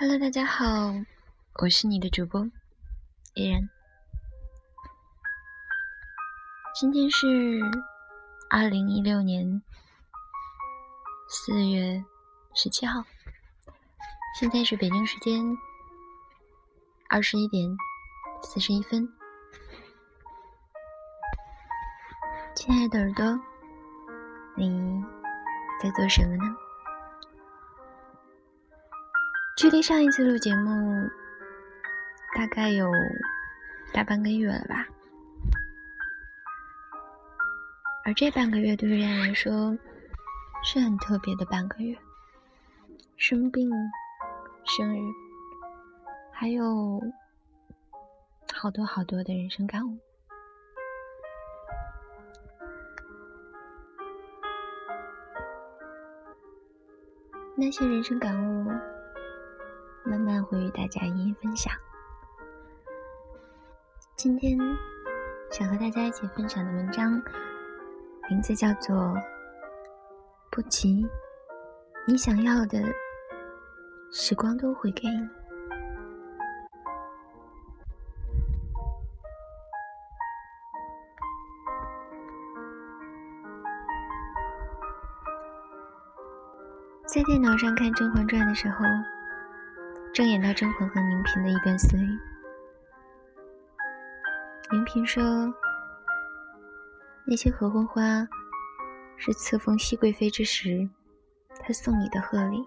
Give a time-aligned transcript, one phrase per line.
[0.00, 0.94] Hello，大家好，
[1.60, 2.48] 我是你的主播
[3.34, 3.68] 依然。
[6.72, 7.26] 今天是
[8.48, 9.60] 二零一六年
[11.28, 12.00] 四月
[12.54, 13.02] 十七号，
[14.38, 15.44] 现在是北京时间
[17.08, 17.68] 二十一点
[18.40, 19.12] 四十一分。
[22.54, 23.24] 亲爱的耳朵，
[24.56, 25.02] 你
[25.82, 26.56] 在做什么呢？
[29.58, 30.70] 距离上一次录节目
[32.32, 32.88] 大概有
[33.92, 34.86] 大半个月了吧，
[38.04, 39.76] 而这半个月对于人来说
[40.62, 41.98] 是很特别的半个月，
[43.16, 43.68] 生病、
[44.64, 45.02] 生日，
[46.30, 47.02] 还有
[48.54, 49.98] 好多好多的人生感悟。
[57.56, 58.70] 那些人生感悟。
[60.08, 61.70] 慢慢会与大家一一分享。
[64.16, 64.58] 今天
[65.50, 67.22] 想和大家一起分享的文章，
[68.30, 68.96] 名字叫做
[70.50, 71.04] 《不急》，
[72.06, 72.82] 你想要的
[74.10, 75.28] 时光都会给你。
[87.06, 88.78] 在电脑上看《甄嬛传》的时候。
[90.18, 92.18] 正演到甄嬛和宁嫔的一段私语，
[94.72, 95.22] 宁嫔说
[97.24, 98.26] ：“那些合欢花
[99.16, 100.90] 是赐封熹贵妃之时，
[101.60, 102.60] 她送你的贺礼。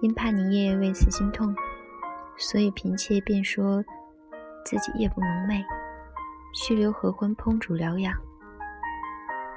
[0.00, 1.52] 因怕你夜夜为此心痛，
[2.36, 3.82] 所以嫔妾便说
[4.64, 5.64] 自己夜不能寐，
[6.54, 8.14] 须留合欢烹煮疗养。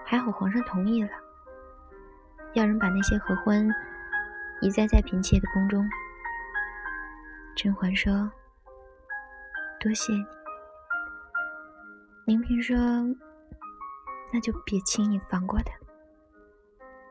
[0.04, 1.12] 还好皇上同意了，
[2.56, 3.70] 要人把那些合欢
[4.64, 5.88] 移栽在嫔妾的宫中。”
[7.56, 8.12] 甄嬛说
[9.80, 10.26] ：“多谢你。”
[12.28, 12.76] 宁嫔说
[14.34, 15.72] ：“那就别轻易放过他。”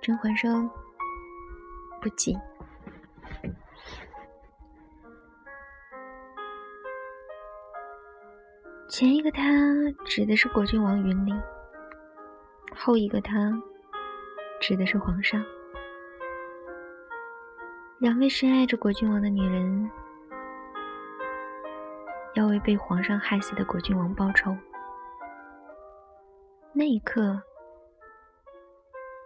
[0.02, 0.70] 甄嬛说
[2.00, 2.36] ：“不急。”
[8.88, 9.42] 前一个他
[10.04, 11.34] 指的是果郡王云林，
[12.76, 13.50] 后一个他
[14.60, 15.44] 指的是皇上。
[17.98, 19.90] 两位深爱着果郡王的女人。
[22.44, 24.54] 要为被皇上害死的果郡王报仇。
[26.74, 27.40] 那一刻，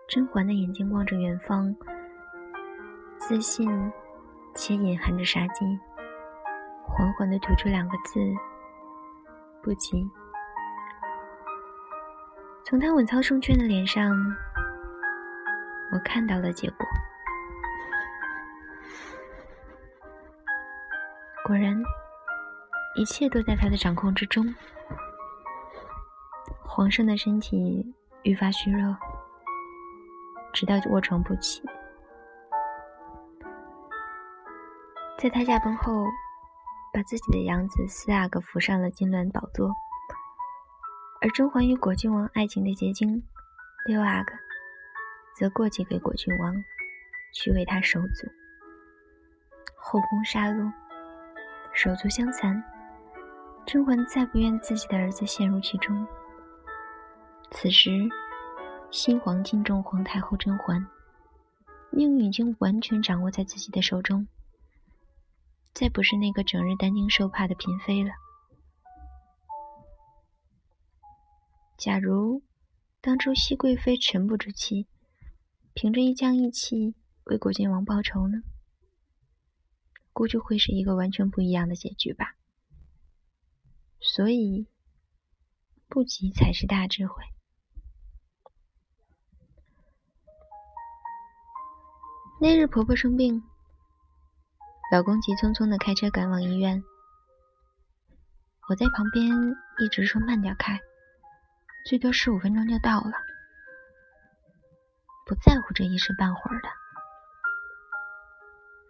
[0.06, 1.74] 甄嬛的眼睛望着远方，
[3.16, 3.68] 自信
[4.54, 5.66] 且隐含着杀机，
[6.86, 8.20] 缓缓地吐出两个字
[9.64, 10.08] ：“不急。”
[12.62, 14.14] 从他稳操胜券的脸上，
[15.92, 16.86] 我看到了结果。
[21.44, 21.82] 果然。
[22.98, 24.53] 一切都在他的掌控之中。
[26.64, 27.94] 皇上的身体
[28.25, 28.97] 愈发虚弱，
[30.53, 31.62] 直到卧床不起。
[35.16, 36.04] 在他驾崩后，
[36.92, 39.72] 把自己的养子四阿哥扶上了金銮宝座，
[41.20, 43.22] 而甄嬛与果郡王爱情的结晶
[43.86, 44.32] 六阿哥，
[45.36, 46.53] 则过继给果郡王，
[47.32, 48.26] 去为他守祖。
[49.76, 50.72] 后宫杀戮，
[51.72, 52.60] 手足相残。
[53.68, 56.06] 甄嬛再不愿自己的儿子陷入其中。
[57.50, 58.08] 此时，
[58.90, 60.86] 新皇敬重皇太后甄嬛，
[61.90, 64.26] 命运已经完全掌握在自己的手中，
[65.74, 68.10] 再不是那个整日担惊受怕的嫔妃了。
[71.76, 72.42] 假如
[73.02, 74.86] 当初熹贵妃沉不住气，
[75.74, 78.38] 凭着一腔义气为果郡王报仇呢？
[80.14, 82.34] 估计会是一个完全不一样的结局吧。
[84.00, 84.66] 所以，
[85.89, 87.22] 不急才是大智慧。
[92.41, 93.42] 那日婆婆生病，
[94.92, 96.83] 老公急匆匆的开车赶往医院，
[98.68, 99.27] 我在旁边
[99.78, 100.80] 一直说慢点开，
[101.84, 103.12] 最多十五分钟就到了，
[105.27, 106.68] 不在乎这一时半会儿的。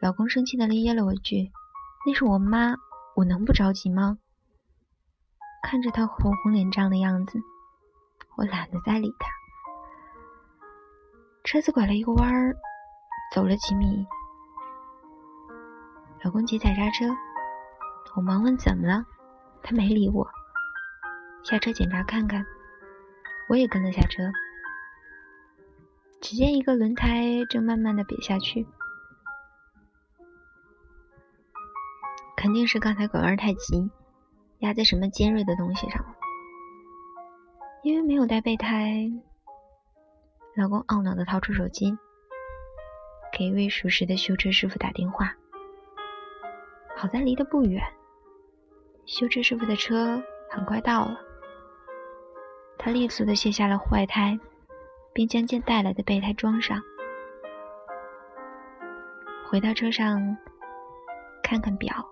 [0.01, 1.51] 老公生气的咧了我一句
[2.07, 2.77] ：“那是我妈，
[3.17, 4.19] 我能不着急吗？”
[5.63, 7.39] 看着他红红脸胀的样子，
[8.37, 9.29] 我懒得再理他。
[11.45, 12.57] 车子拐了一个弯儿，
[13.35, 14.07] 走了几米，
[16.23, 17.07] 老公急踩刹车，
[18.17, 19.05] 我忙问怎么了，
[19.63, 20.27] 他没理我，
[21.43, 22.45] 下车检查看看，
[23.49, 24.23] 我也跟了下车。
[26.21, 28.67] 只见一个轮胎正慢慢的瘪下去，
[32.37, 33.91] 肯定是刚才拐弯太急，
[34.61, 36.15] 压在什么尖锐的东西上了。
[37.83, 39.11] 因为没有带备胎，
[40.57, 41.97] 老公懊恼地掏出手机，
[43.33, 45.35] 给一位熟识的修车师傅打电话。
[46.97, 47.83] 好在离得不远，
[49.07, 50.21] 修车师傅的车
[50.51, 51.17] 很快到了。
[52.77, 54.39] 他利索地卸下了坏胎，
[55.13, 56.83] 并将件带来的备胎装上。
[59.49, 60.37] 回到车上，
[61.43, 62.05] 看看表，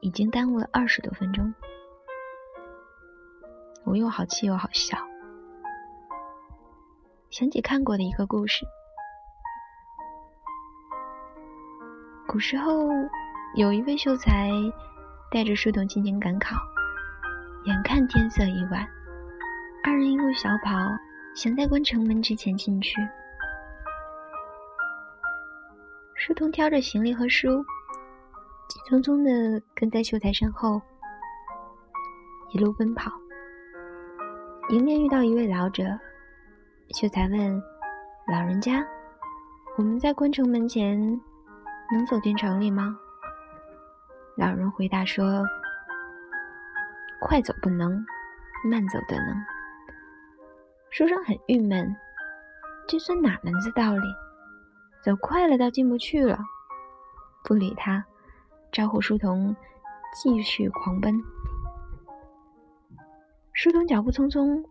[0.00, 1.52] 已经耽误了二十多分钟。
[3.84, 4.96] 我又好气又好笑，
[7.30, 8.64] 想起看过的一个故事。
[12.28, 12.88] 古时候，
[13.56, 14.50] 有一位秀才
[15.32, 16.54] 带着书童进京赶考，
[17.64, 18.86] 眼看天色已晚，
[19.82, 20.72] 二人一路小跑，
[21.34, 23.00] 想在关城门之前进去。
[26.14, 27.64] 书童挑着行李和书，
[28.68, 30.80] 急匆匆地跟在秀才身后，
[32.50, 33.10] 一路奔跑。
[34.70, 35.98] 迎面遇到一位老者，
[36.90, 37.62] 秀才问
[38.32, 38.86] ：“老人家，
[39.76, 40.96] 我们在关城门前
[41.90, 42.96] 能走进城里吗？”
[44.38, 45.44] 老人回答说
[47.20, 48.06] ：“快走不能，
[48.70, 49.36] 慢走得能。”
[50.90, 51.92] 书生很郁闷，
[52.86, 54.06] 这算哪门子道理？
[55.02, 56.38] 走快了倒进不去了，
[57.42, 58.04] 不理他，
[58.70, 59.56] 招呼书童
[60.14, 61.20] 继续狂奔。
[63.62, 64.64] 书童脚步匆匆，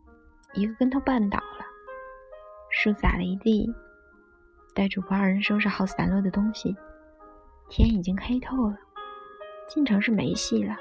[0.56, 1.64] 一个跟头绊倒了，
[2.72, 3.72] 书洒了一地。
[4.74, 6.76] 待主仆二人收拾好散落的东西，
[7.70, 8.76] 天已经黑透了，
[9.68, 10.76] 进城是没戏了。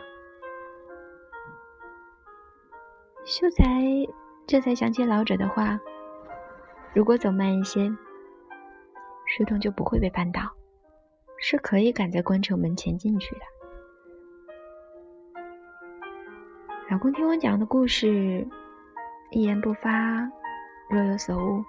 [3.27, 3.65] 秀才
[4.47, 5.79] 这才想起老者的话：
[6.95, 7.91] 如果走慢一些，
[9.27, 10.51] 书童就不会被绊倒，
[11.37, 13.43] 是可以赶在关城门前进去的。
[16.99, 18.45] 老公听我讲的故事，
[19.31, 20.29] 一言不发，
[20.91, 21.65] 若有所悟。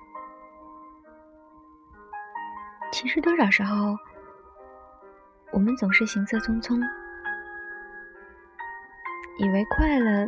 [2.92, 3.96] 其实多少时候，
[5.52, 6.82] 我们总是行色匆匆，
[9.38, 10.28] 以为快了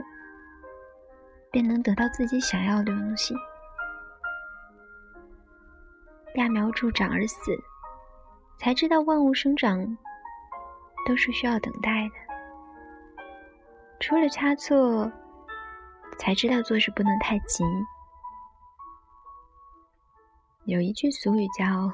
[1.50, 3.34] 便能得到自己想要的东西。
[6.36, 7.58] 揠苗助长而死，
[8.60, 9.98] 才知道万物生长
[11.08, 12.31] 都是需要等待的。
[14.02, 15.12] 出了差错，
[16.18, 17.64] 才知道做事不能太急。
[20.66, 21.94] 有一句俗语叫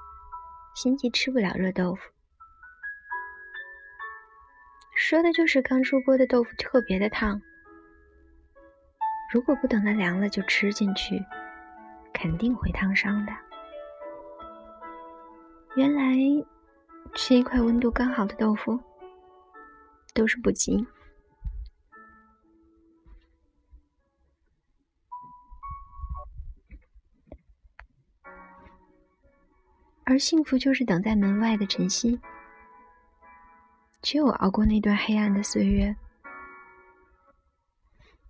[0.76, 2.02] “心急吃不了热豆腐”，
[4.94, 7.40] 说的就是刚出锅的豆腐特别的烫，
[9.32, 11.24] 如果不等它凉了就吃进去，
[12.12, 13.32] 肯定会烫伤的。
[15.76, 16.12] 原来
[17.14, 18.78] 吃一块温度刚好的豆腐
[20.12, 20.86] 都是不急。
[30.18, 32.18] 幸福就是等在门外的晨曦。
[34.02, 35.94] 只有熬过那段黑暗的岁月，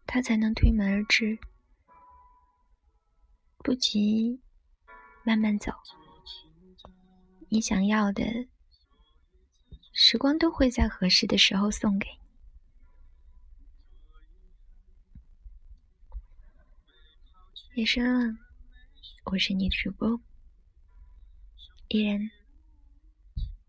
[0.06, 1.38] 他才能推门而至。
[3.58, 4.40] 不急，
[5.24, 5.72] 慢慢走。
[7.50, 8.24] 你想要的，
[9.92, 12.18] 时光都会在合适的时候送给你。
[17.74, 18.36] 夜深了，
[19.24, 20.18] 我是你的主播。
[21.88, 22.30] 依然，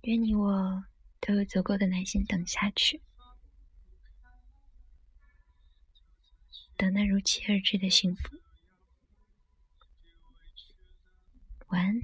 [0.02, 0.84] 愿你我
[1.22, 3.02] 都有足够的耐心等下去，
[6.76, 8.38] 等那如期而至的幸福。
[11.68, 12.02] 晚安，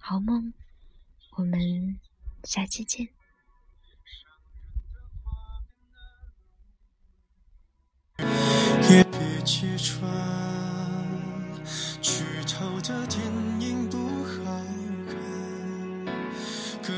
[0.00, 0.54] 好梦，
[1.32, 2.00] 我们
[2.44, 3.06] 下期见。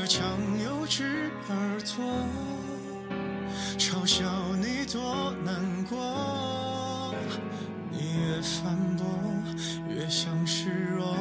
[0.05, 0.23] 强
[0.63, 2.03] 由之而坐，
[3.77, 4.23] 嘲笑
[4.57, 5.55] 你多难
[5.89, 7.15] 过。
[7.89, 9.05] 你越反驳，
[9.89, 11.15] 越像示弱，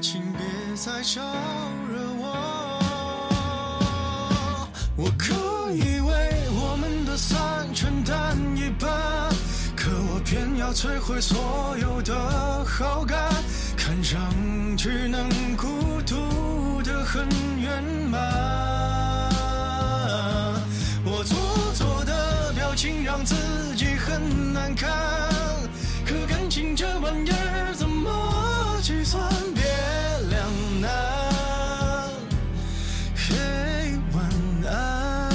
[0.00, 0.40] 请别
[0.74, 1.22] 再招
[1.88, 2.80] 惹我。
[4.96, 5.34] 我可
[5.72, 8.90] 以为我们的散承担一半，
[9.76, 13.30] 可我偏要摧毁所有的好感，
[13.76, 14.20] 看上
[14.76, 15.66] 去能孤
[16.06, 16.14] 独
[17.14, 17.28] 很
[17.60, 17.80] 圆
[18.10, 18.20] 满。
[21.04, 21.38] 我做
[21.74, 23.36] 作的表情让自
[23.76, 24.90] 己很难看，
[26.04, 28.10] 可感情这玩意儿怎么
[28.82, 29.22] 计算？
[29.54, 29.62] 别
[30.28, 30.90] 两难，
[33.14, 34.28] 嘿，晚
[34.68, 35.30] 安。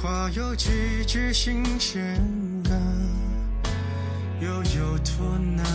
[0.00, 2.16] 话有几句新鲜
[2.62, 2.80] 感，
[4.40, 5.66] 又有多难？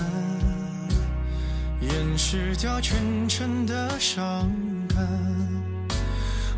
[1.81, 4.49] 掩饰掉全城的伤
[4.87, 5.05] 感。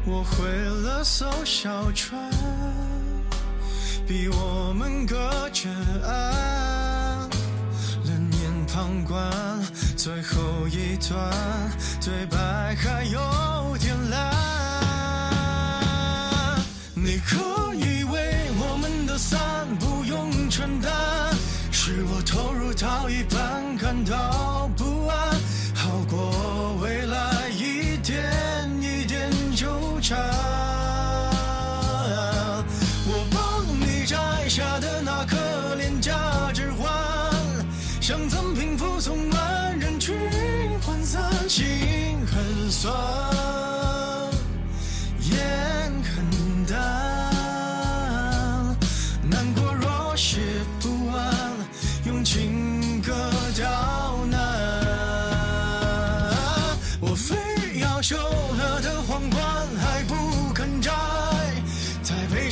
[0.06, 2.32] 我会了艘小船，
[4.06, 5.18] 比我们隔
[5.50, 5.68] 着
[6.08, 7.28] 岸。
[8.06, 9.28] 冷眼旁观，
[9.98, 11.32] 最后一段
[12.00, 14.75] 对白还有点烂。
[17.06, 17.38] 你可
[17.76, 20.92] 以为我们的散不用承担，
[21.72, 24.68] 是我投入到一半感到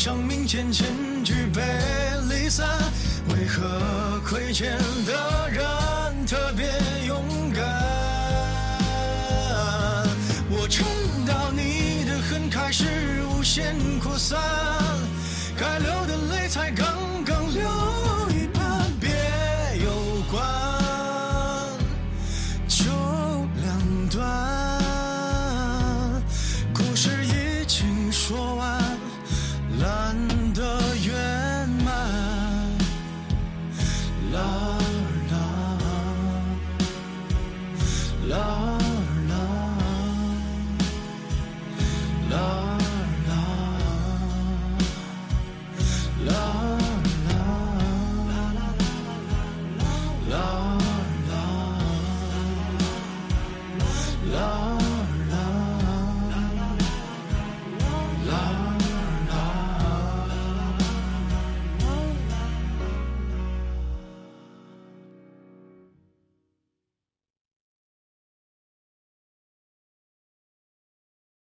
[0.03, 0.85] 生命渐渐
[1.23, 1.61] 举杯
[2.27, 2.67] 离散，
[3.29, 6.67] 为何亏欠的人特别
[7.07, 7.23] 勇
[7.55, 7.63] 敢？
[10.49, 10.85] 我撑
[11.25, 12.83] 到你的恨开始
[13.29, 14.37] 无限扩散，
[15.57, 16.85] 该流的泪才刚
[17.23, 17.65] 刚流